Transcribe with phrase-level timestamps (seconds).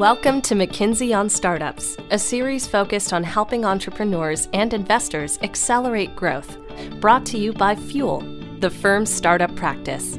[0.00, 6.56] Welcome to McKinsey on Startups, a series focused on helping entrepreneurs and investors accelerate growth.
[7.00, 8.20] Brought to you by Fuel,
[8.60, 10.18] the firm's startup practice.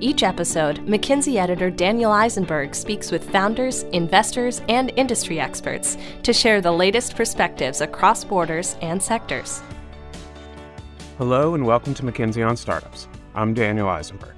[0.00, 6.60] Each episode, McKinsey editor Daniel Eisenberg speaks with founders, investors, and industry experts to share
[6.60, 9.62] the latest perspectives across borders and sectors.
[11.18, 13.06] Hello, and welcome to McKinsey on Startups.
[13.36, 14.34] I'm Daniel Eisenberg.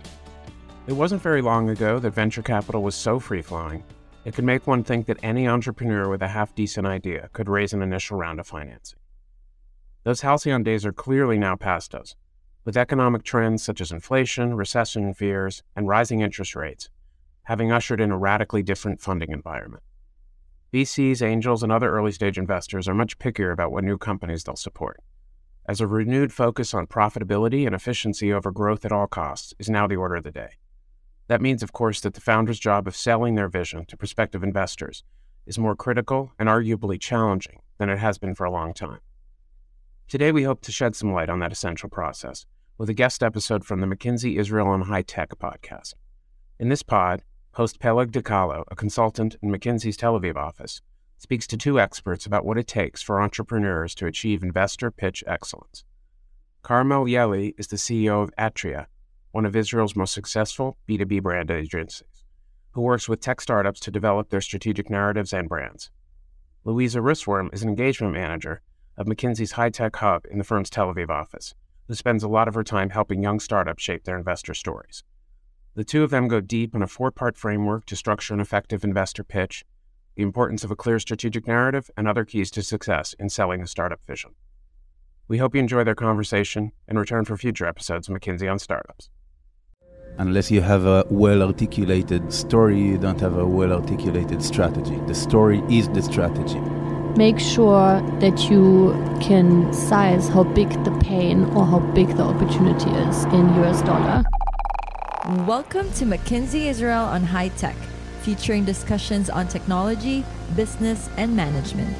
[0.86, 3.84] It wasn't very long ago that venture capital was so free flowing
[4.24, 7.72] it could make one think that any entrepreneur with a half decent idea could raise
[7.72, 8.98] an initial round of financing.
[10.04, 12.14] Those halcyon days are clearly now past us,
[12.64, 16.90] with economic trends such as inflation, recession fears, and rising interest rates
[17.44, 19.82] having ushered in a radically different funding environment.
[20.72, 24.56] VCs, angels, and other early stage investors are much pickier about what new companies they'll
[24.56, 25.00] support,
[25.66, 29.86] as a renewed focus on profitability and efficiency over growth at all costs is now
[29.86, 30.50] the order of the day.
[31.28, 35.04] That means, of course, that the founder's job of selling their vision to prospective investors
[35.46, 39.00] is more critical and arguably challenging than it has been for a long time.
[40.08, 42.44] Today, we hope to shed some light on that essential process
[42.76, 45.94] with a guest episode from the McKinsey Israel on High Tech podcast.
[46.58, 50.80] In this pod, host Peleg DeCalo, a consultant in McKinsey's Tel Aviv office,
[51.18, 55.84] speaks to two experts about what it takes for entrepreneurs to achieve investor pitch excellence.
[56.62, 58.86] Carmel Yoeli is the CEO of Atreo,
[59.32, 62.24] one of Israel's most successful B2B brand agencies,
[62.72, 65.90] who works with tech startups to develop their strategic narratives and brands.
[66.64, 68.62] Louisa Russwurm is an engagement manager
[68.96, 71.54] of McKinsey's high tech hub in the firm's Tel Aviv office,
[71.88, 75.02] who spends a lot of her time helping young startups shape their investor stories.
[75.74, 78.84] The two of them go deep in a four part framework to structure an effective
[78.84, 79.64] investor pitch,
[80.14, 83.66] the importance of a clear strategic narrative, and other keys to success in selling a
[83.66, 84.32] startup vision.
[85.28, 89.08] We hope you enjoy their conversation and return for future episodes of McKinsey on Startups.
[90.18, 94.96] Unless you have a well articulated story, you don't have a well articulated strategy.
[95.06, 96.60] The story is the strategy.
[97.16, 98.92] Make sure that you
[99.22, 104.22] can size how big the pain or how big the opportunity is in US dollar.
[105.46, 107.76] Welcome to McKinsey Israel on High Tech,
[108.20, 111.96] featuring discussions on technology, business, and management.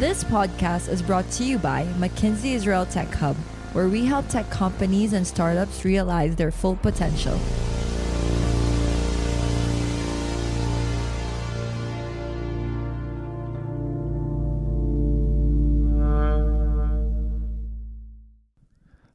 [0.00, 3.36] This podcast is brought to you by McKinsey Israel Tech Hub
[3.74, 7.38] where we help tech companies and startups realize their full potential.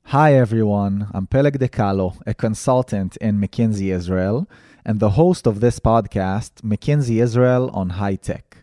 [0.08, 4.50] Hi everyone, I'm Peleg DeCalo, a consultant in McKinsey Israel
[4.84, 8.58] and the host of this podcast, McKinsey Israel on High Tech.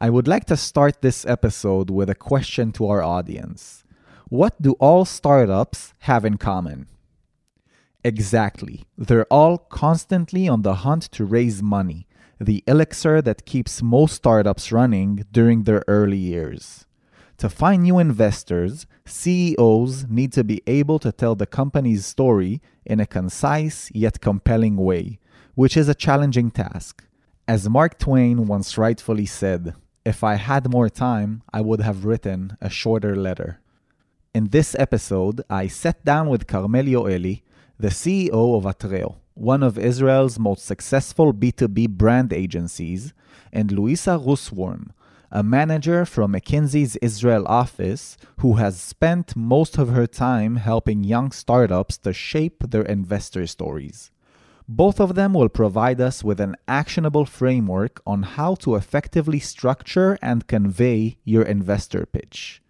[0.00, 3.81] I would like to start this episode with a question to our audience.
[4.32, 6.86] What do all startups have in common?
[8.02, 8.84] Exactly.
[8.96, 12.06] They're all constantly on the hunt to raise money,
[12.40, 16.86] the elixir that keeps most startups running during their early years.
[17.36, 23.00] To find new investors, CEOs need to be able to tell the company's story in
[23.00, 25.18] a concise yet compelling way,
[25.54, 27.04] which is a challenging task.
[27.46, 29.74] As Mark Twain once rightfully said,
[30.06, 33.61] if I had more time, I would have written a shorter letter.
[34.34, 37.42] In this episode, I sat down with Carmel Yoeli,
[37.78, 43.12] the CEO of Atreo, one of Israel's most successful B2B brand agencies,
[43.52, 44.92] and Luisa Russwurm,
[45.30, 51.30] a manager from McKinsey's Israel office who has spent most of her time helping young
[51.30, 54.10] startups to shape their investor stories.
[54.66, 60.18] Both of them will provide us with an actionable framework on how to effectively structure
[60.22, 62.61] and convey your investor pitch.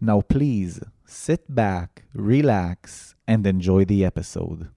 [0.00, 4.68] Now, please sit back, relax, and enjoy the episode.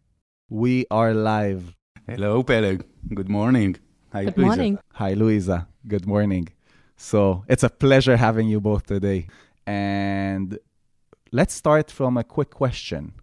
[0.49, 1.75] We are live.
[2.05, 2.83] Hello, Peleg.
[3.13, 3.77] Good morning.
[4.11, 4.47] Hi, Good Luisa.
[4.47, 4.79] morning.
[4.93, 5.67] Hi, Louisa.
[5.87, 6.49] Good morning.
[6.97, 9.27] So, it's a pleasure having you both today.
[9.65, 10.59] And
[11.31, 13.13] let's start from a quick question.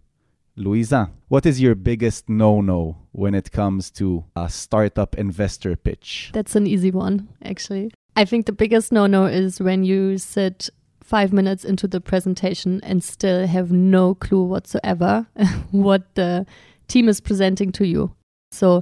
[0.55, 6.31] Luisa, what is your biggest no no when it comes to a startup investor pitch?
[6.33, 7.91] That's an easy one, actually.
[8.15, 10.69] I think the biggest no no is when you sit
[11.11, 15.27] five minutes into the presentation and still have no clue whatsoever
[15.71, 16.45] what the
[16.87, 18.15] team is presenting to you.
[18.53, 18.81] So,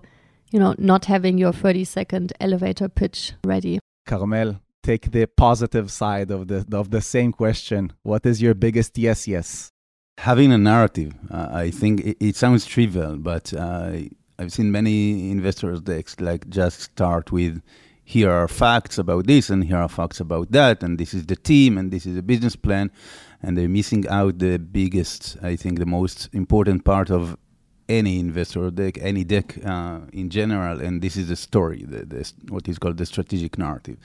[0.51, 3.79] you know, not having your 30 second elevator pitch ready.
[4.05, 7.93] Carmel, take the positive side of the of the same question.
[8.03, 9.69] What is your biggest yes yes?
[10.19, 11.13] Having a narrative.
[11.31, 13.91] Uh, I think it, it, sounds trivial, but uh,
[14.37, 17.61] I've seen many investors decks like just start with
[18.09, 21.35] here are facts about this and here are facts about that and this is the
[21.35, 22.89] team and this is a business plan
[23.43, 27.37] and they're missing out the biggest i think the most important part of
[27.87, 32.31] any investor deck, any deck uh, in general, and this is the story, the, the,
[32.49, 33.97] what is called the strategic narrative.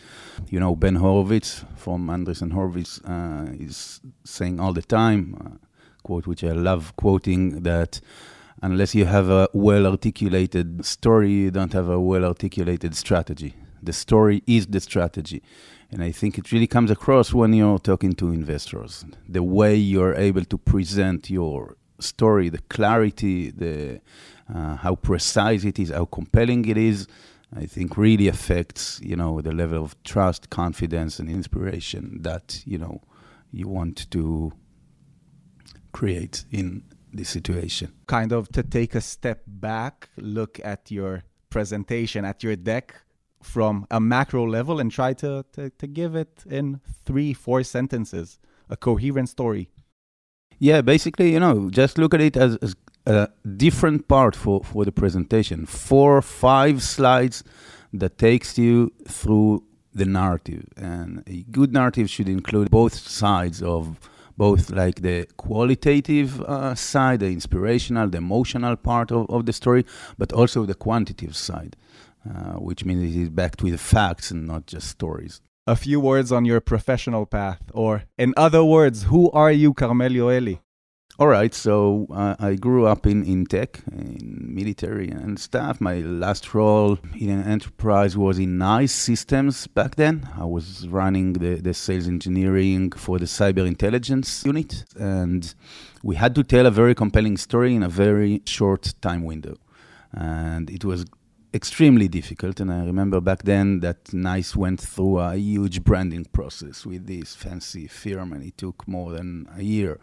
[0.48, 5.66] You know, Ben Horowitz from Andreessen Horowitz uh, is saying all the time, uh,
[6.02, 8.00] quote which I love quoting, that
[8.62, 13.54] unless you have a well articulated story, you don't have a well articulated strategy.
[13.84, 15.42] The story is the strategy.
[15.90, 19.04] And I think it really comes across when you're talking to investors.
[19.28, 24.00] The way you're able to present your story, the clarity, the
[24.52, 27.06] uh, how precise it is, how compelling it is,
[27.56, 32.78] I think really affects you know the level of trust, confidence, and inspiration that you
[32.78, 33.00] know
[33.52, 34.52] you want to
[35.92, 36.82] create in
[37.12, 37.92] this situation.
[38.06, 43.03] Kind of to take a step back, look at your presentation, at your deck
[43.44, 48.38] from a macro level, and try to, to, to give it in three, four sentences,
[48.68, 49.68] a coherent story.
[50.58, 52.74] Yeah, basically, you know, just look at it as, as
[53.06, 55.66] a different part for, for the presentation.
[55.66, 57.44] Four, five slides
[57.92, 60.64] that takes you through the narrative.
[60.76, 63.98] And a good narrative should include both sides of
[64.36, 69.84] both like the qualitative uh, side, the inspirational, the emotional part of, of the story,
[70.18, 71.76] but also the quantitative side,
[72.28, 76.30] uh, which means it is backed with facts and not just stories a few words
[76.30, 80.58] on your professional path, or in other words, who are you, Carmel Yoeli?
[81.16, 85.80] All right, so uh, I grew up in, in tech, in military and stuff.
[85.80, 90.28] My last role in an enterprise was in NICE Systems back then.
[90.36, 95.54] I was running the, the sales engineering for the cyber intelligence unit, and
[96.02, 99.56] we had to tell a very compelling story in a very short time window.
[100.12, 101.04] And it was
[101.54, 102.60] extremely difficult.
[102.60, 107.34] And I remember back then that NICE went through a huge branding process with this
[107.34, 110.00] fancy firm, and it took more than a year.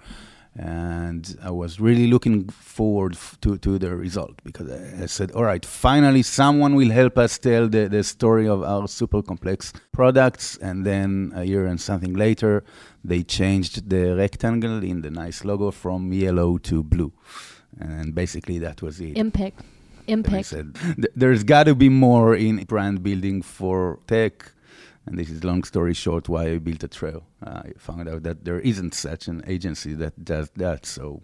[0.54, 5.32] And I was really looking forward f- to, to the result because I, I, said,
[5.32, 9.72] all right, finally someone will help us tell the, the story of our super complex
[9.94, 10.58] products.
[10.58, 12.66] And then a year and something later,
[13.02, 17.14] they changed the rectangle in the NICE logo from yellow to blue.
[17.80, 19.16] And basically that was it.
[19.16, 19.64] Impact
[20.08, 20.48] impact.
[20.48, 20.78] Said,
[21.16, 24.52] there's got to be more in brand building for tech.
[25.06, 27.24] And this is long story short why I built Atreo.
[27.44, 31.24] I found out that there isn't such an agency that does that, so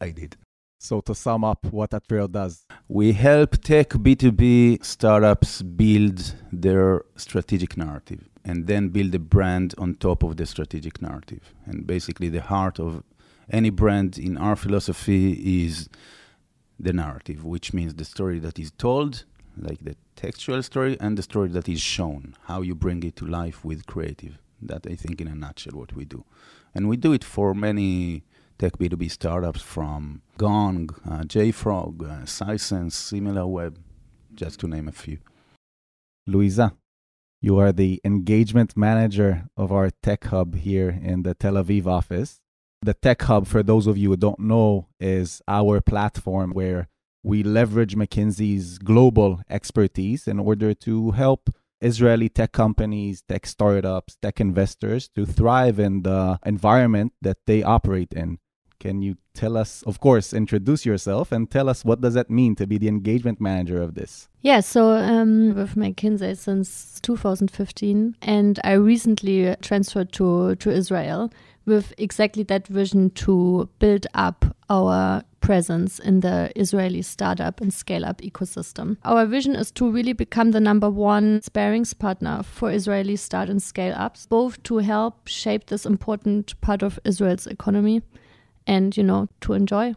[0.00, 0.36] I did.
[0.78, 7.76] So to sum up what Atreo does, we help tech B2B startups build their strategic
[7.76, 11.54] narrative and then build a brand on top of the strategic narrative.
[11.66, 13.04] And basically the heart of
[13.50, 15.90] any brand in our philosophy is
[16.80, 19.24] the narrative, which means the story that is told,
[19.56, 23.26] like the textual story, and the story that is shown, how you bring it to
[23.26, 24.38] life with creative.
[24.62, 26.24] That I think, in a nutshell, what we do.
[26.74, 28.24] And we do it for many
[28.58, 33.76] tech B2B startups from Gong, uh, JFrog, uh, Sisense, SimilarWeb,
[34.34, 35.18] just to name a few.
[36.26, 36.74] Luisa,
[37.40, 42.40] you are the engagement manager of our tech hub here in the Tel Aviv office.
[42.82, 46.88] The Tech Hub, for those of you who don't know, is our platform where
[47.22, 51.50] we leverage McKinsey's global expertise in order to help
[51.82, 58.14] Israeli tech companies, tech startups, tech investors to thrive in the environment that they operate
[58.14, 58.38] in.
[58.78, 62.56] Can you tell us, of course, introduce yourself and tell us what does that mean
[62.56, 64.28] to be the engagement manager of this?
[64.40, 71.30] Yeah, so um, with McKinsey since 2015, and I recently transferred to to Israel
[71.70, 78.04] with exactly that vision to build up our presence in the Israeli startup and scale
[78.04, 78.96] up ecosystem.
[79.04, 83.62] Our vision is to really become the number one sparings partner for Israeli start and
[83.62, 88.02] scale ups, both to help shape this important part of Israel's economy
[88.66, 89.94] and, you know, to enjoy.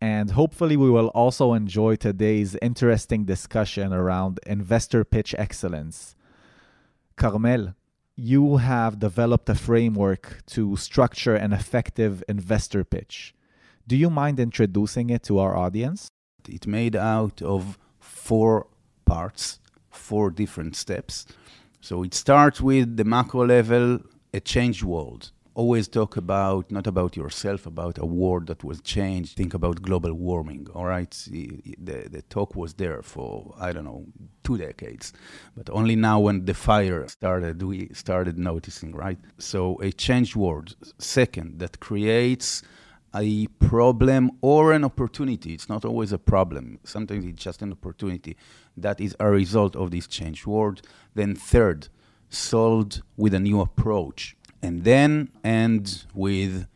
[0.00, 6.14] And hopefully, we will also enjoy today's interesting discussion around investor pitch excellence.
[7.16, 7.74] Carmel,
[8.16, 13.34] you have developed a framework to structure an effective investor pitch.
[13.86, 16.08] Do you mind introducing it to our audience?
[16.48, 18.68] It made out of four
[19.04, 19.58] parts,
[19.90, 21.26] four different steps.
[21.80, 24.00] So it starts with the macro level,
[24.32, 29.36] a changed world always talk about not about yourself, about a world that was changed.
[29.36, 30.66] Think about global warming.
[30.74, 34.06] All right, the, the talk was there for I don't know
[34.42, 35.12] two decades,
[35.56, 38.92] but only now when the fire started, we started noticing.
[38.92, 40.76] Right, so a changed world.
[40.98, 42.62] Second, that creates
[43.14, 45.54] a problem or an opportunity.
[45.54, 46.80] It's not always a problem.
[46.82, 48.36] Sometimes it's just an opportunity
[48.76, 50.82] that is a result of this changed world.
[51.14, 51.88] Then third,
[52.28, 56.66] solved with a new approach and then end with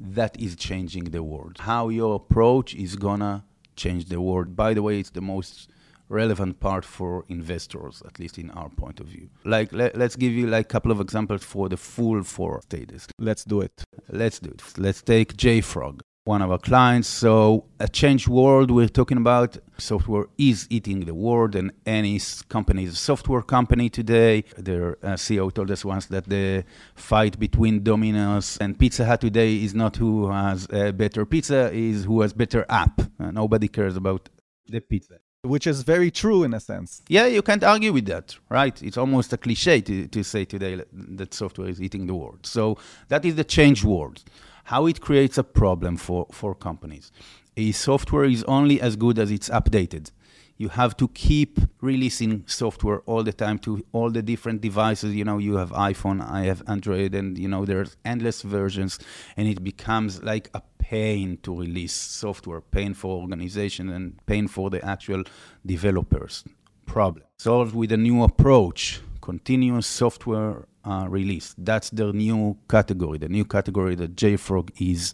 [0.00, 1.58] that is changing the world.
[1.60, 3.44] How your approach is gonna
[3.76, 4.56] change the world.
[4.56, 5.68] By the way, it's the most
[6.08, 9.28] relevant part for investors, at least in our point of view.
[9.44, 13.06] Like, let, us give you like a couple of examples for the full four status.
[13.18, 13.84] Let's do it.
[14.08, 14.62] Let's do it.
[14.76, 17.08] Let's take JFrog one of our clients.
[17.08, 22.20] So a change world we're talking about software is eating the world and any
[22.50, 24.44] company is a software company today.
[24.58, 29.52] Their uh, CEO told us once that the fight between Domino's and Pizza Hut today
[29.66, 33.00] is not who has a better pizza, is who has better app.
[33.00, 34.28] Uh, nobody cares about
[34.66, 35.16] the pizza.
[35.42, 37.00] Which is very true in a sense.
[37.08, 38.76] Yeah, you can't argue with that, right?
[38.82, 42.40] It's almost a cliche to, to say today that software is eating the world.
[42.44, 42.76] So
[43.08, 44.22] that is the change world
[44.68, 47.10] how it creates a problem for, for companies.
[47.56, 50.10] A software is only as good as it's updated.
[50.58, 55.14] You have to keep releasing software all the time to all the different devices.
[55.14, 58.98] You know, you have iPhone, I have Android, and you know there's endless versions,
[59.38, 64.68] and it becomes like a pain to release software, pain for organization, and pain for
[64.68, 65.22] the actual
[65.64, 66.44] developers.
[66.84, 71.54] Problem solved with a new approach, continuous software uh, release.
[71.58, 75.12] That's the new category, the new category that JFrog is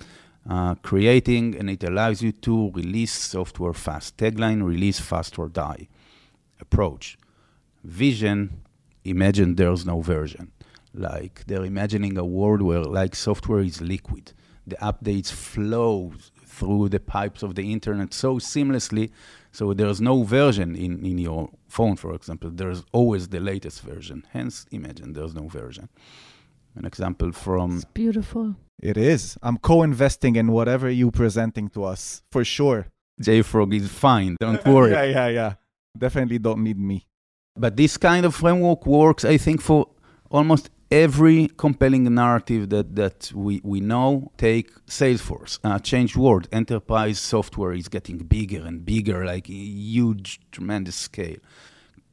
[0.48, 4.16] uh, creating, and it allows you to release software fast.
[4.16, 5.88] Tagline release fast or die.
[6.60, 7.18] Approach.
[7.82, 8.62] Vision
[9.04, 10.50] imagine there's no version.
[10.94, 14.32] Like they're imagining a world where like software is liquid.
[14.66, 16.12] The updates flow
[16.56, 19.10] through the pipes of the internet so seamlessly
[19.54, 22.50] so there's no version in, in your phone, for example.
[22.52, 24.26] There's always the latest version.
[24.32, 25.88] Hence, imagine there's no version.
[26.74, 27.76] An example from.
[27.76, 28.56] It's beautiful.
[28.82, 29.38] It is.
[29.44, 32.88] I'm co-investing in whatever you're presenting to us for sure.
[33.22, 34.34] JFrog is fine.
[34.40, 34.90] Don't worry.
[34.90, 35.54] yeah, yeah, yeah.
[35.96, 37.06] Definitely don't need me.
[37.56, 39.86] But this kind of framework works, I think, for
[40.32, 47.18] almost every compelling narrative that, that we, we know, take Salesforce, uh, change world, enterprise
[47.18, 51.38] software is getting bigger and bigger, like huge, tremendous scale.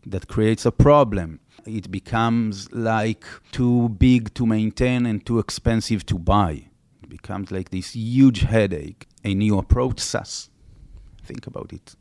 [0.06, 1.40] That creates a problem.
[1.66, 6.70] It becomes like too big to maintain and too expensive to buy.
[7.04, 9.08] It becomes like this huge headache.
[9.24, 10.50] A new approach, SaaS.
[11.24, 11.96] Think about it.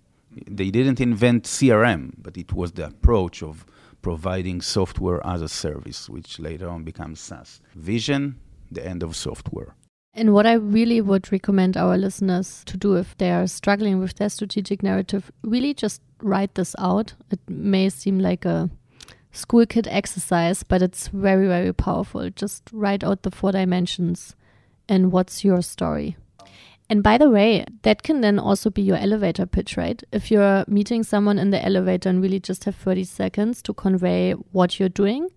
[0.49, 3.67] They didn't invent CRM, but it was the approach of
[4.03, 7.61] providing software as a service, which later on becomes SaaS.
[7.75, 8.41] Vision,
[8.71, 9.75] the end of software.
[10.13, 14.15] And what I really would recommend our listeners to do if they are struggling with
[14.17, 17.15] their strategic narrative, really just write this out.
[17.31, 18.71] It may seem like a
[19.31, 22.29] school kid exercise, but it's very, very powerful.
[22.31, 24.35] Just write out the four dimensions
[24.89, 26.17] and what's your story.
[26.91, 30.03] And by the way, that can then also be your elevator pitch, right?
[30.11, 34.33] If you're meeting someone in the elevator and really just have 30 seconds to convey
[34.33, 35.29] what you're doing,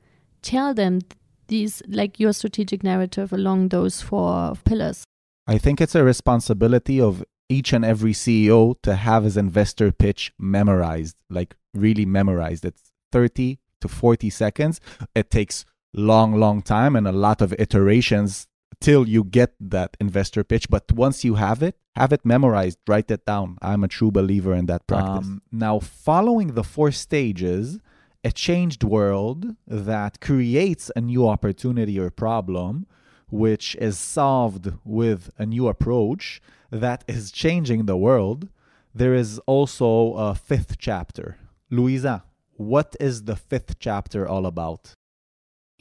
[0.42, 1.02] tell them
[1.50, 5.04] these, like your strategic narrative along those four pillars.
[5.46, 10.34] I think it's a responsibility of each and every CEO to have his investor pitch
[10.40, 12.66] memorized, like really memorized.
[12.66, 14.82] It's 30 to 40 seconds.
[15.14, 18.48] It takes long, long time and a lot of iterations
[18.84, 20.70] till you get that investor pitch.
[20.70, 23.58] But once you have it, have it memorized, write it down.
[23.62, 25.26] I'm a true believer in that practice.
[25.26, 27.80] Um, now, following the four stages,
[28.26, 32.86] a changed world that creates a new opportunity or problem,
[33.30, 38.50] which is solved with a new approach that is changing the world,
[38.94, 41.38] there is also a fifth chapter.
[41.70, 42.24] Louisa,
[42.56, 44.94] what is the fifth chapter all about?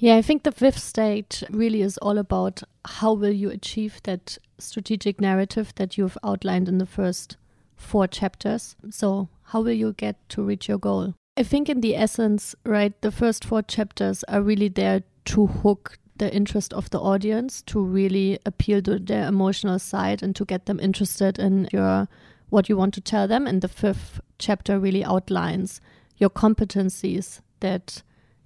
[0.03, 4.37] Yeah, I think the fifth stage really is all about how will you achieve that
[4.59, 7.37] strategic narrative that you've outlined in the first
[7.77, 8.75] four chapters.
[8.91, 11.15] So, how will you get to reach your goal?
[11.37, 16.01] I think, in the essence, right, the first four chapters are really there to hook
[16.17, 20.67] the interest of the audience, to really appeal to their emotional side and to get
[20.67, 22.09] them interested in your
[22.49, 23.47] what you want to tell them.
[23.47, 25.81] And the fifth chapter really outlines
[26.17, 28.03] your competencies that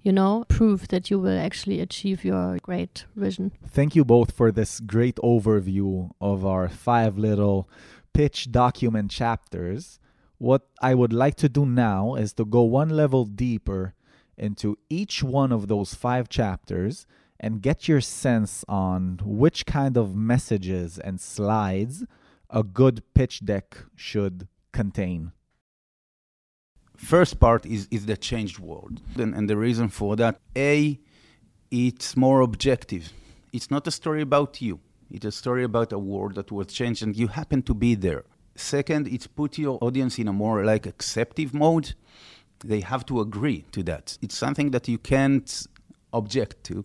[0.07, 3.51] you know, prove that you will actually achieve your great vision.
[3.67, 7.69] Thank you both for this great overview of our five little
[8.13, 9.99] pitch document chapters.
[10.37, 13.95] What I would like to do now is to go one level deeper
[14.37, 17.05] into each one of those five chapters
[17.37, 22.05] and get your sense on which kind of messages and slides
[22.49, 25.33] a good pitch deck should contain
[26.97, 29.01] first part is, is the changed world.
[29.15, 30.99] And, and the reason for that, A,
[31.71, 33.11] it's more objective.
[33.53, 34.79] It's not a story about you.
[35.09, 38.25] It's a story about a world that was changed and you happen to be there.
[38.55, 41.93] Second, it's put your audience in a more like acceptive mode.
[42.65, 44.17] They have to agree to that.
[44.21, 45.67] It's something that you can't
[46.11, 46.83] object to.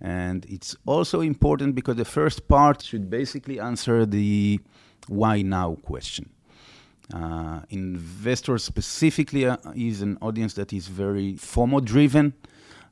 [0.00, 4.60] And it's also important because the first part should basically answer the
[5.08, 6.30] why now question.
[7.14, 12.34] Uh, investors specifically uh, is an audience that is very FOMO driven.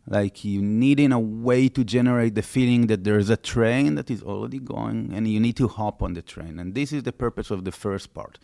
[0.07, 4.11] Like you need in a way to generate the feeling that there's a train that
[4.11, 6.59] is already going and you need to hop on the train.
[6.59, 8.39] And this is the purpose of the first part.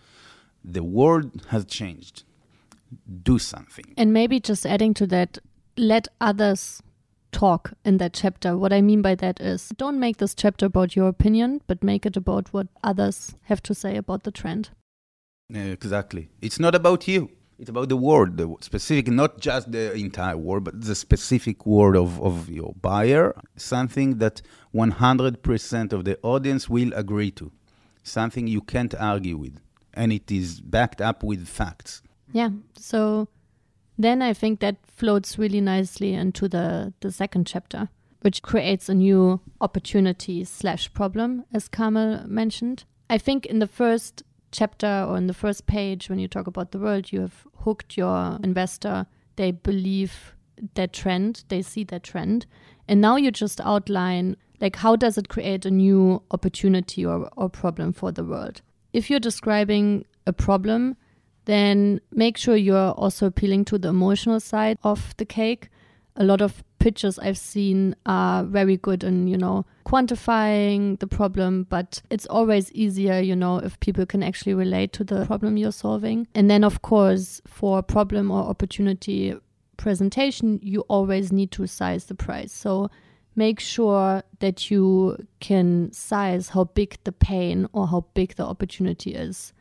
[0.64, 2.24] The world has changed.
[3.22, 3.94] Do something.
[3.96, 5.38] And maybe just adding to that,
[5.76, 6.82] let others
[7.30, 8.56] talk in that chapter.
[8.56, 12.04] What I mean by that is don't make this chapter about your opinion, but make
[12.04, 14.70] it about what others have to say about the trend.
[15.54, 16.28] Exactly.
[16.40, 17.30] It's not about you.
[17.58, 21.94] It's about the word, the specific, not just the entire word, but the specific word
[21.94, 24.40] of, of your buyer, something that
[24.74, 27.52] 100% of the audience will agree to,
[28.02, 29.60] something you can't argue with,
[29.92, 32.00] and it is backed up with facts.
[32.32, 32.48] Yeah.
[32.78, 33.28] So
[33.98, 37.90] then I think that floats really nicely into the, the second chapter,
[38.22, 42.84] which creates a new opportunity slash problem, as Carmel mentioned.
[43.10, 46.72] I think in the first chapter or in the first page, when you talk about
[46.72, 49.06] the world, you have hooked your investor.
[49.36, 50.34] They believe
[50.74, 52.46] that trend, they see that trend.
[52.88, 57.48] And now you just outline like how does it create a new opportunity or, or
[57.48, 58.60] problem for the world?
[58.92, 60.96] If you're describing a problem,
[61.46, 65.68] then make sure you're also appealing to the emotional side of the cake.
[66.16, 71.66] A lot of pitches I've seen are very good in, you know, quantifying the problem,
[71.70, 75.70] but it's always easier, you know, if people can actually relate to the problem you're
[75.70, 76.26] solving.
[76.34, 79.34] And then, of course, for problem or opportunity
[79.76, 82.52] presentation, you always need to size the price.
[82.52, 82.90] So
[83.36, 89.14] make sure that you can size how big the pain or how big the opportunity
[89.14, 89.52] is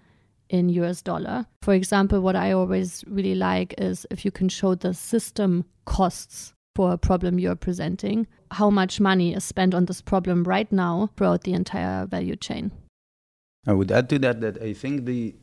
[0.49, 1.45] in US dollar.
[1.61, 6.53] For example, what I always really like is if you can show the system costs
[6.79, 11.09] for a problem you're presenting, how much money is spent on this problem right now
[11.17, 12.71] throughout the entire value chain.
[13.67, 15.35] I would add to that that I think the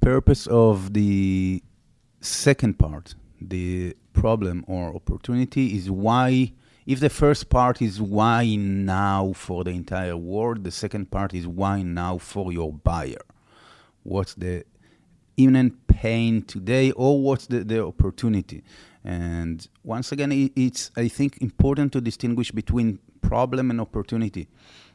[0.00, 1.64] purpose of the
[2.20, 6.52] second part, the problem or opportunity, is why.
[6.86, 11.44] If the first part is why now for the entire world, the second part is
[11.44, 13.24] why now for your buyer.
[14.04, 14.64] What's the
[15.36, 18.62] imminent pain today, or what's the, the opportunity?
[19.04, 24.48] And once again, it's, I think, important to distinguish between problem and opportunity.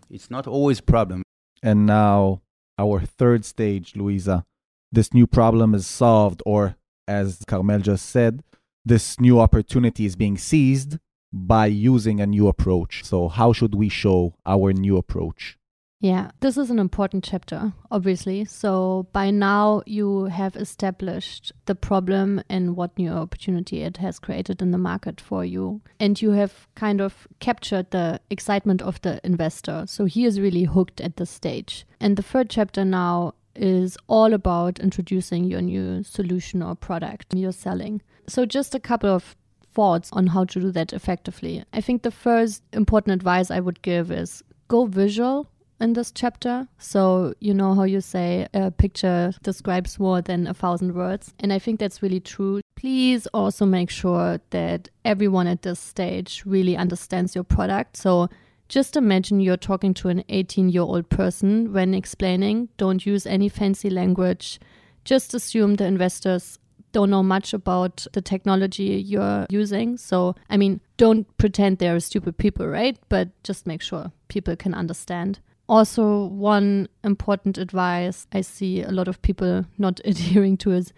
[0.10, 1.24] It's not always problem.
[1.62, 2.42] And now,
[2.78, 4.46] our third stage, Louisa.
[4.92, 6.76] This new problem is solved, or
[7.08, 8.44] as Carmel just said,
[8.86, 10.98] this new opportunity is being seized
[11.32, 13.04] by using a new approach.
[13.04, 15.58] So, how should we show our new approach?
[16.04, 18.44] Yeah, this is an important chapter, obviously.
[18.44, 24.62] So by now you have established the problem and what new opportunity it has created
[24.62, 25.80] in the market for you.
[26.02, 29.86] And you have kind of captured the excitement of the investor.
[29.88, 31.86] So he is really hooked at this stage.
[32.02, 37.54] And the third chapter now is all about introducing your new solution or product you're
[37.54, 38.02] selling.
[38.28, 39.38] So just a couple of
[39.74, 41.64] thoughts on how to do that effectively.
[41.72, 45.48] I think the first important advice I would give is go visual
[45.84, 46.68] in this chapter.
[46.78, 51.34] So, you know how you say a picture describes more than a thousand words.
[51.40, 52.62] And I think that's really true.
[52.76, 57.98] Please also make sure that everyone at this stage really understands your product.
[57.98, 58.30] So,
[58.70, 62.70] just imagine you're talking to an 18 year old person when explaining.
[62.78, 64.60] Don't use any fancy language.
[65.04, 66.58] Just assume the investors
[66.94, 69.98] don't know much about the technology you're using.
[69.98, 72.98] So, I mean, don't pretend they're stupid people, right?
[73.10, 75.40] But just make sure people can understand.
[75.74, 80.94] Also, one important advice I see a lot of people not adhering to is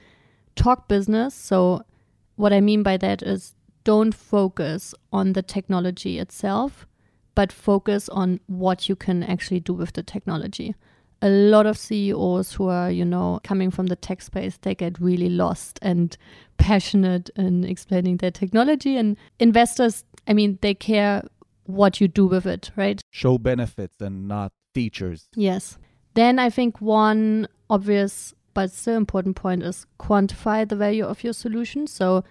[0.57, 1.33] talk business.
[1.33, 1.83] So,
[2.35, 6.85] what I mean by that is don't focus on the technology itself,
[7.35, 10.75] but focus on what you can actually do with the technology.
[11.21, 14.99] A lot of CEOs who are, you know, coming from the tech space, they get
[14.99, 16.17] really lost and
[16.57, 18.97] passionate in explaining their technology.
[18.97, 21.23] And investors, I mean, they care
[21.63, 23.01] what you do with it, right?
[23.11, 25.27] Show benefits and not features.
[25.35, 25.79] Yes.
[26.13, 31.33] Then I think one obvious but still important point is quantify the value of your
[31.33, 31.88] solution.
[31.88, 32.23] So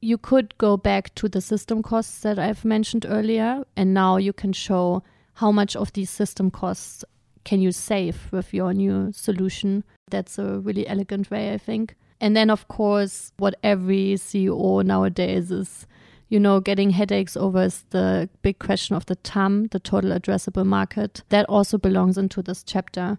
[0.00, 4.32] you could go back to the system costs that I've mentioned earlier, and now you
[4.32, 5.02] can show
[5.34, 7.04] how much of these system costs
[7.44, 9.84] can you save with your new solution.
[10.10, 11.94] That's a really elegant way, I think.
[12.20, 15.86] And then, of course, what every CEO nowadays is
[16.30, 20.64] you know, getting headaches over is the big question of the TAM, the total addressable
[20.64, 21.22] market.
[21.28, 23.18] That also belongs into this chapter.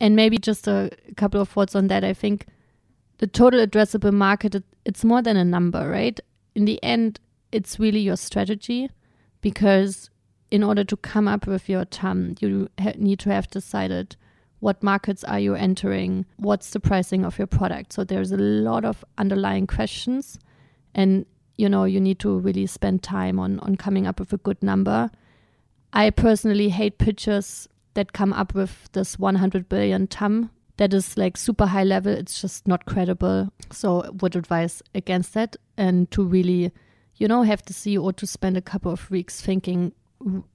[0.00, 2.04] And maybe just a couple of thoughts on that.
[2.04, 2.46] I think
[3.18, 6.18] the total addressable market, it, it's more than a number, right?
[6.54, 7.18] In the end,
[7.50, 8.88] it's really your strategy
[9.40, 10.08] because
[10.52, 14.16] in order to come up with your TAM, you ha- need to have decided
[14.60, 17.92] what markets are you entering, what's the pricing of your product.
[17.92, 20.38] So there's a lot of underlying questions,
[20.94, 24.38] and you know you need to really spend time on on coming up with a
[24.38, 25.10] good number.
[25.92, 31.36] I personally hate pitches that come up with this 100 billion TAM that is like
[31.36, 32.12] super high level.
[32.12, 33.52] It's just not credible.
[33.70, 36.72] So would advise against that and to really,
[37.16, 39.92] you know, have the CEO to spend a couple of weeks thinking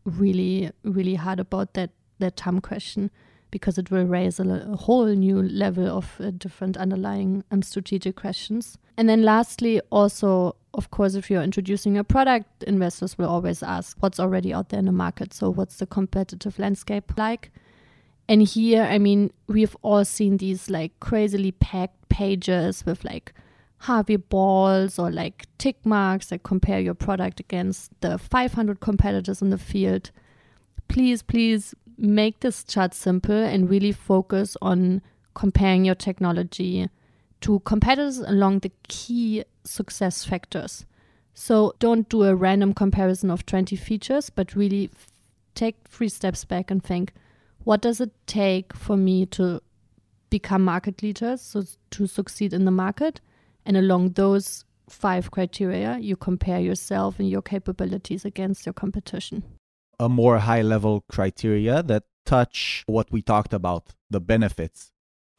[0.06, 3.12] really, really hard about that that TAM question
[3.52, 8.16] because it will raise a, a whole new level of uh, different underlying um, strategic
[8.16, 8.78] questions.
[8.98, 13.98] And then lastly, also, of course, if you're introducing a product, investors will always ask
[14.00, 15.34] what's already out there in the market.
[15.34, 17.52] So, what's the competitive landscape like?
[18.30, 23.34] And here, I mean, we've all seen these like crazily packed pages with like
[23.80, 29.50] Harvey balls or like tick marks that compare your product against the 500 competitors in
[29.50, 30.12] the field.
[30.88, 35.02] Please, please make this chart simple and really focus on
[35.34, 36.90] comparing your technology
[37.42, 40.86] to competitors along the key success factors.
[41.34, 44.90] So don't do a random comparison of 20 features, but really
[45.54, 47.14] take three steps back and think
[47.64, 49.62] what does it take for me to
[50.30, 53.20] become market leaders, so to succeed in the market?
[53.66, 59.44] And along those five criteria, you compare yourself and your capabilities against your competition.
[60.00, 64.92] A more high level criteria that touch what we talked about the benefits,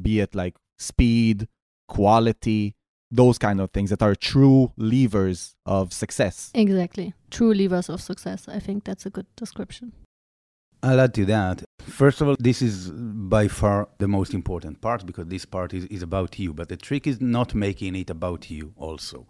[0.02, 1.48] be it like speed,
[1.88, 2.74] quality,
[3.11, 6.51] those kind of things that are true levers of success.
[6.55, 7.14] Exactly.
[7.31, 8.48] True levers of success.
[8.48, 9.92] I think that's a good description.
[10.83, 11.64] I'll add to that.
[11.81, 15.87] First of all, this is by far the most important part because this part is,
[15.87, 16.55] is about you.
[16.55, 19.27] But the trick is not making it about you also.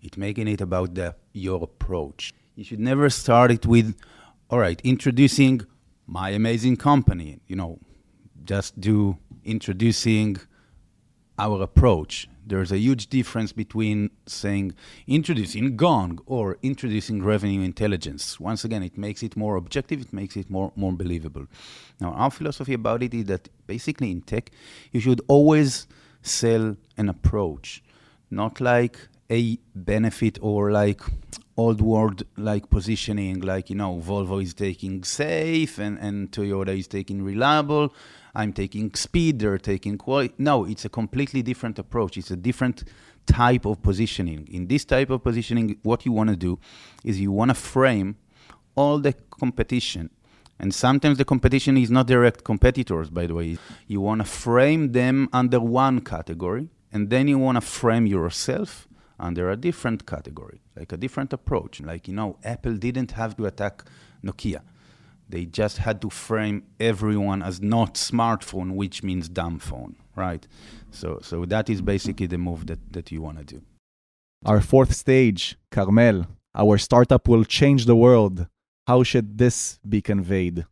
[0.00, 2.32] It's making it about the, your approach.
[2.54, 3.96] You should never start it with,
[4.48, 5.62] all right, introducing
[6.06, 7.40] my amazing company.
[7.48, 7.78] You know,
[8.44, 10.36] just do introducing
[11.44, 14.74] our approach there's a huge difference between saying
[15.06, 18.40] introducing Gong or introducing revenue intelligence.
[18.40, 21.46] Once again, it makes it more objective, it makes it more, more believable.
[22.00, 24.50] Now, our philosophy about it is that basically in tech,
[24.90, 25.86] you should always
[26.22, 27.82] sell an approach,
[28.30, 28.98] not like
[29.30, 31.00] a benefit or like
[31.56, 36.88] old world like positioning, like, you know, Volvo is taking safe and, and Toyota is
[36.88, 37.94] taking reliable
[38.34, 40.34] I'm taking speed, they're taking quality.
[40.38, 42.16] No, it's a completely different approach.
[42.16, 42.84] It's a different
[43.26, 44.48] type of positioning.
[44.50, 46.58] In this type of positioning, what you want to do
[47.04, 48.16] is you want to frame
[48.74, 50.10] all the competition.
[50.58, 53.58] And sometimes the competition is not direct competitors, by the way.
[53.86, 58.88] You want to frame them under one category, and then you want to frame yourself
[59.18, 61.80] under a different category, like a different approach.
[61.80, 63.84] Like, you know, Apple didn't have to attack
[64.24, 64.60] Nokia.
[65.28, 70.46] They just had to frame everyone as not smartphone, which means dumb phone, right?
[70.90, 73.62] So, so that is basically the move that, that you want to do.
[74.44, 78.46] Our fourth stage, Carmel, our startup will change the world.
[78.86, 80.66] How should this be conveyed?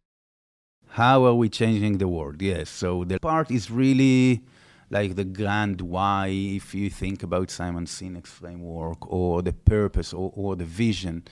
[0.89, 2.43] How are we changing the world?
[2.43, 2.69] Yes.
[2.69, 4.43] So the part is really
[4.91, 10.33] like the grand why, if you think about Simon Sinek's framework or the purpose or,
[10.35, 11.23] or the vision.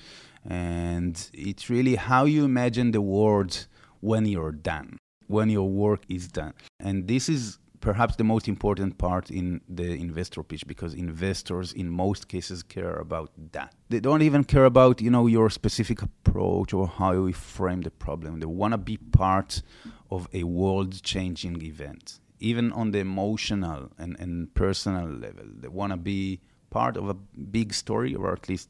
[0.44, 3.66] And it's really how you imagine the world
[4.00, 6.54] when you're done, when your work is done.
[6.80, 11.88] And this is perhaps the most important part in the investor pitch because investors in
[11.88, 13.74] most cases care about that.
[13.88, 17.90] They don't even care about you know your specific approach or how you frame the
[17.90, 18.40] problem.
[18.40, 19.62] They want to be part
[20.10, 25.44] of a world changing event even on the emotional and, and personal level.
[25.60, 28.68] They want to be part of a big story or at least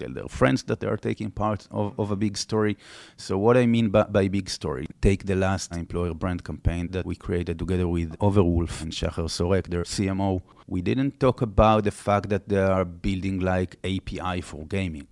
[0.00, 2.76] tell their friends that they are taking part of, of a big story.
[3.16, 7.06] So, what I mean by, by big story, take the last employer brand campaign that
[7.06, 10.42] we created together with Overwolf and Shachar Sorek, their CMO.
[10.66, 15.06] We didn't talk about the fact that they are building like API for gaming.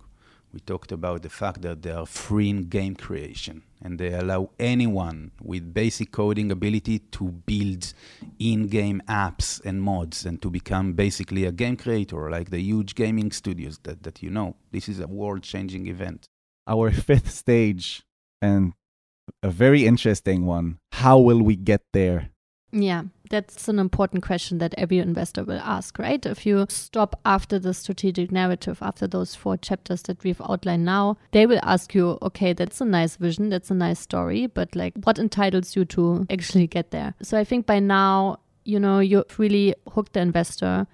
[0.51, 4.49] We talked about the fact that they are free in game creation and they allow
[4.59, 7.93] anyone with basic coding ability to build
[8.39, 13.31] in-game apps and mods and to become basically a game creator like the huge gaming
[13.31, 14.55] studios that, that you know.
[14.71, 16.27] This is a world-changing event.
[16.67, 18.03] Our fifth stage
[18.41, 18.73] and
[19.43, 20.79] a very interesting one.
[20.93, 22.29] How will we get there?
[22.71, 26.23] Yeah, that's an important question that every investor will ask, right?
[26.23, 31.17] If you stop after the strategic narrative, after those four chapters that we've outlined now,
[31.31, 34.93] they will ask you, okay, that's a nice vision, that's a nice story, but like
[35.03, 37.15] what entitles you to actually get there?
[37.23, 40.85] So I think by now, you know, you've really hooked the investor.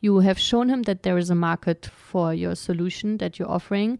[0.00, 3.98] You have shown him that there is a market for your solution that you're offering.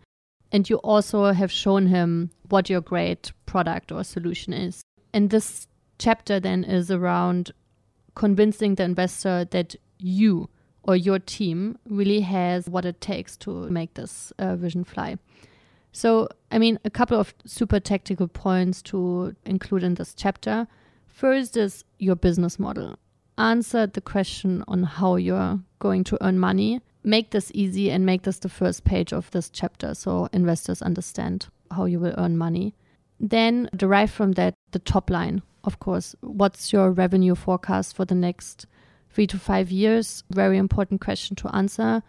[0.53, 4.83] And you also have shown him what your great product or solution is.
[5.13, 5.67] And this
[5.99, 7.53] chapter then is around
[8.15, 10.49] convincing the investor that you
[10.83, 15.17] or your team really has what it takes to make this uh, vision fly.
[15.93, 20.67] So, I mean, a couple of super tactical points to include in this chapter.
[21.07, 22.97] First is your business model.
[23.39, 26.81] Answer the question on how you're going to earn money.
[27.05, 31.47] Make this easy and make this the first page of this chapter so investors understand
[31.71, 32.75] how you will earn money.
[33.21, 36.15] Then derive from that the top line, of course.
[36.21, 38.67] What's your revenue forecast for the next
[39.11, 40.23] three to five years?
[40.31, 42.03] Very important question to answer.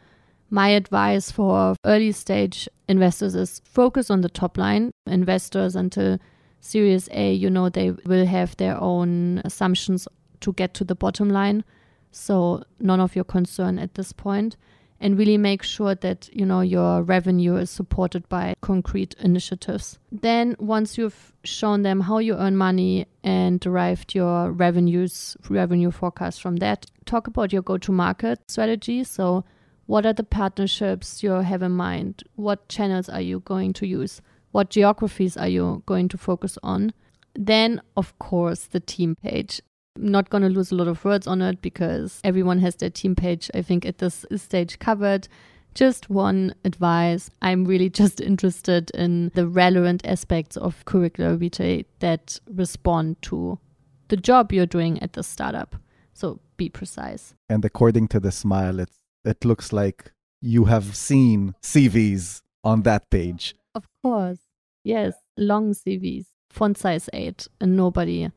[0.50, 4.92] My advice for early stage investors is focus on the top line.
[5.08, 6.20] Investors until
[6.60, 10.08] Series A, you know, they will have their own assumptions
[10.42, 11.64] to get to the bottom line.
[12.12, 14.56] So, none of your concern at this point
[15.00, 20.00] and really make sure that you know your revenue is supported by concrete initiatives.
[20.12, 26.42] Then once you've shown them how you earn money and derived your revenues revenue forecast
[26.42, 29.04] from that talk about your go to market strategy.
[29.04, 29.44] So
[29.86, 32.24] what are the partnerships you have in mind?
[32.36, 34.22] What channels are you going to use?
[34.52, 36.94] What geographies are you going to focus on?
[37.36, 39.62] Then of course the team page
[39.98, 43.16] not going to lose a lot of words on it because everyone has their team
[43.16, 45.28] page, I think, at this stage covered.
[45.74, 52.40] Just one advice I'm really just interested in the relevant aspects of curricular vitae that
[52.48, 53.60] respond to
[54.08, 55.76] the job you're doing at the startup.
[56.14, 57.34] So be precise.
[57.50, 58.90] And according to the smile, it,
[59.26, 63.56] it looks like you have seen CVs on that page.
[63.74, 64.40] Of course.
[64.84, 68.30] Yes, long CVs, font size 8, and nobody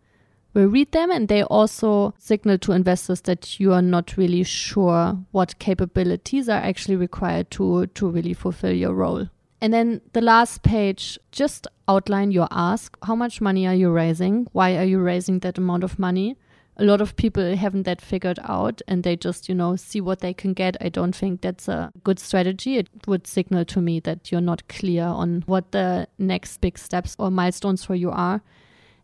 [0.54, 5.18] will read them and they also signal to investors that you are not really sure
[5.30, 9.28] what capabilities are actually required to to really fulfill your role.
[9.60, 12.96] And then the last page just outline your ask.
[13.02, 14.46] How much money are you raising?
[14.52, 16.36] Why are you raising that amount of money?
[16.76, 20.20] A lot of people haven't that figured out and they just, you know, see what
[20.20, 20.76] they can get.
[20.80, 22.76] I don't think that's a good strategy.
[22.76, 27.16] It would signal to me that you're not clear on what the next big steps
[27.18, 28.42] or milestones for you are.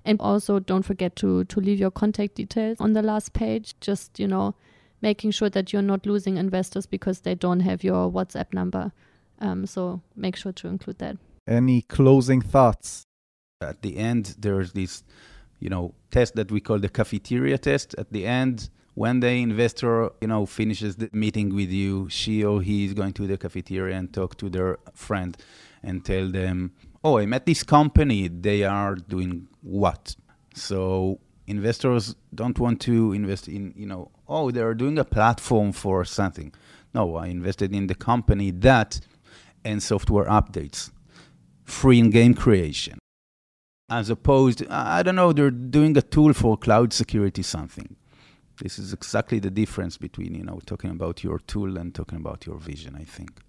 [0.04, 3.74] And also don't forget to to leave your contact details on the last page.
[3.80, 4.54] Just, you know,
[5.00, 8.92] making sure that you're not losing investors because they don't have your WhatsApp number.
[9.40, 11.16] Um, so make sure to include that.
[11.46, 13.04] Any closing thoughts?
[13.60, 15.02] At the end, there's this,
[15.60, 17.94] you know, test that we call the cafeteria test.
[17.96, 22.62] At the end, when the investor, you know, finishes the meeting with you, she or
[22.62, 25.36] he is going to the cafeteria and talk to their friend
[25.82, 26.72] and tell them,
[27.04, 28.28] oh, I met this company.
[28.28, 30.16] They are doing what?
[30.54, 36.04] So investors don't want to invest in, you know, oh, they're doing a platform for
[36.04, 36.52] something.
[36.94, 39.00] No, I invested in the company that
[39.64, 40.90] and software updates,
[41.64, 42.98] free in game creation.
[43.90, 47.96] As opposed, I don't know, they're doing a tool for cloud security something.
[48.62, 52.46] This is exactly the difference between, you know, talking about your tool and talking about
[52.46, 53.40] your vision, I think.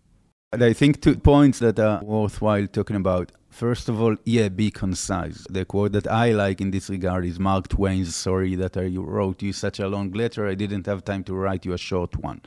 [0.51, 3.31] And I think two points that are worthwhile talking about.
[3.55, 5.47] First of all, yeah, be concise.
[5.49, 9.41] The quote that I like in this regard is Mark Twain's Sorry that I wrote
[9.41, 12.41] you such a long letter, I didn't have time to write you a short one.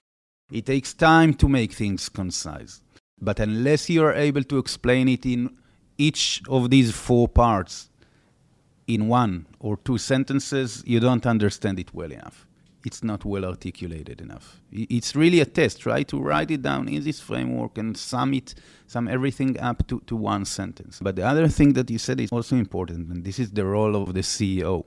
[0.52, 2.82] It takes time to make things concise.
[3.18, 5.56] But unless you are able to explain it in
[5.96, 7.88] each of these four parts
[8.86, 12.46] in one or two sentences, you don't understand it well enough
[12.84, 14.60] it's not well articulated enough.
[14.72, 15.80] It's really a test.
[15.80, 18.54] Try to write it down in this framework and sum it,
[18.88, 20.98] sum everything up to, to one sentence.
[21.00, 23.94] But the other thing that you said is also important, and this is the role
[23.94, 24.84] of the CEO.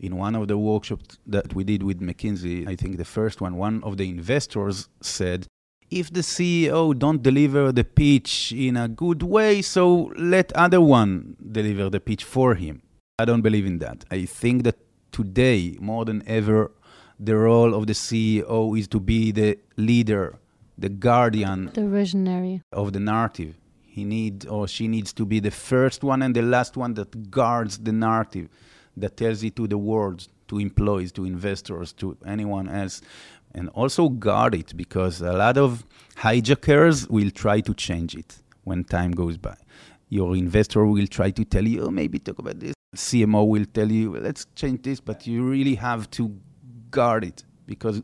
[0.00, 3.56] In one of the workshops that we did with McKinsey, I think the first one,
[3.56, 5.46] one of the investors said,
[5.90, 11.36] if the CEO don't deliver the pitch in a good way, so let other one
[11.52, 12.82] deliver the pitch for him.
[13.18, 14.04] I don't believe in that.
[14.10, 14.78] I think that
[15.12, 16.72] today, more than ever,
[17.20, 20.38] the role of the CEO is to be the leader,
[20.78, 23.54] the guardian, the visionary of the narrative.
[23.82, 27.30] He needs or she needs to be the first one and the last one that
[27.30, 28.48] guards the narrative,
[28.96, 33.02] that tells it to the world, to employees, to investors, to anyone else.
[33.54, 35.84] And also guard it because a lot of
[36.16, 39.56] hijackers will try to change it when time goes by.
[40.08, 42.74] Your investor will try to tell you, oh, maybe talk about this.
[42.96, 46.34] CMO will tell you, let's change this, but you really have to
[46.90, 48.02] guard it because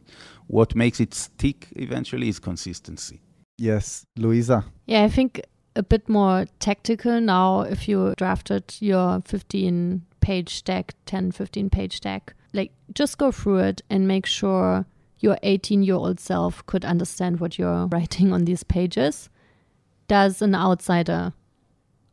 [0.48, 3.20] what makes it stick eventually is consistency.
[3.56, 4.64] Yes, Luisa.
[4.86, 5.40] Yeah, I think
[5.76, 12.00] a bit more tactical now if you drafted your 15 page deck, 10, 15 page
[12.00, 12.34] deck.
[12.52, 14.86] Like, just go through it and make sure
[15.20, 19.28] your 18 year old self could understand what you're writing on these pages.
[20.08, 21.32] Does an outsider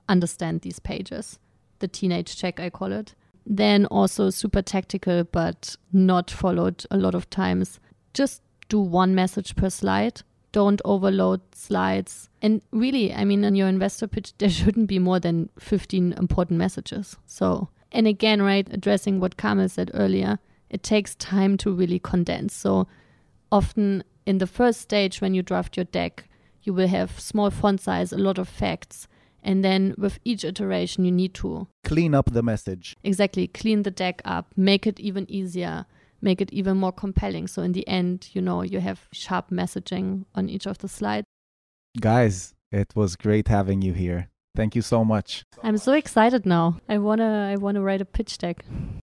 [0.10, 1.40] understand these pages.
[1.80, 3.16] The teenage check, I call it.
[3.46, 7.80] Then also super tactical, but not followed a lot of times.
[8.16, 10.22] Just do one message per slide.
[10.54, 12.30] Don't overload slides.
[12.42, 16.58] And really, I mean, in your investor pitch, there shouldn't be more than 15 important
[16.58, 17.18] messages.
[17.26, 22.54] So, and again, right, addressing what Carmel said earlier, it takes time to really condense.
[22.56, 22.88] So,
[23.52, 26.28] often in the first stage, when you draft your deck,
[26.64, 29.08] you will have small font size, a lot of facts.
[29.44, 32.96] And then with each iteration, you need to clean up the message.
[33.04, 33.48] Exactly.
[33.48, 35.86] Clean the deck up, make it even easier,
[36.22, 37.48] make it even more compelling.
[37.48, 41.28] So in the end, you know, you have sharp messaging on each of the slides.
[42.00, 44.30] Guys, it was great having you here.
[44.56, 45.44] Thank you so much.
[45.64, 46.80] I'm so excited now.
[46.88, 48.66] I wanna I wanna write a pitch deck.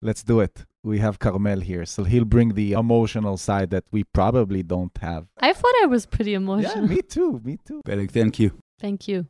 [0.02, 0.66] Let's do it.
[0.84, 5.28] We have Carmel here, so he'll bring the emotional side that we probably don't have.
[5.40, 6.84] I thought I was pretty emotional.
[6.84, 7.42] Yeah, me too.
[7.44, 7.82] Me too.
[7.86, 8.52] Peleg, thank you.
[8.80, 9.26] Thank you.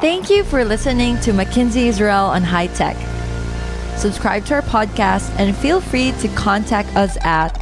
[0.00, 2.96] Thank you for listening to McKinsey Israel on High Tech.
[3.96, 7.54] Subscribe to our podcast and feel free to contact us at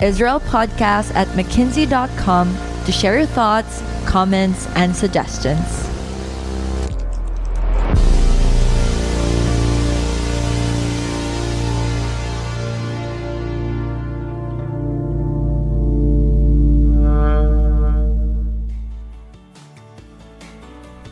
[0.00, 5.88] israelpodcast at mckinsey.com to share your thoughts, comments, and suggestions.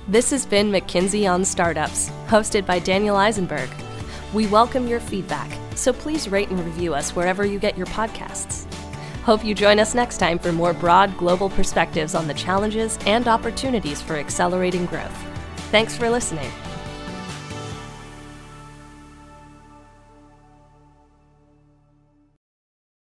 [0.08, 3.68] This has been McKinsey on Startups, hosted by Daniel Eisenberg.
[4.32, 8.64] We welcome your feedback, so please rate and review us wherever you get your podcasts.
[9.22, 13.28] Hope you join us next time for more broad global perspectives on the challenges and
[13.28, 15.16] opportunities for accelerating growth.
[15.70, 16.50] Thanks for listening.